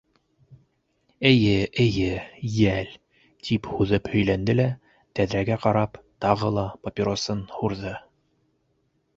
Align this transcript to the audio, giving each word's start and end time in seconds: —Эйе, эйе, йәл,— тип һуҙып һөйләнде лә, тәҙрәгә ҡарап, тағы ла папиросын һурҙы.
—Эйе, 1.31 1.57
эйе, 1.83 2.15
йәл,— 2.53 2.89
тип 3.49 3.69
һуҙып 3.75 4.09
һөйләнде 4.15 4.57
лә, 4.57 4.65
тәҙрәгә 5.21 5.59
ҡарап, 5.67 6.03
тағы 6.27 6.53
ла 6.57 6.65
папиросын 6.87 7.45
һурҙы. 7.61 7.97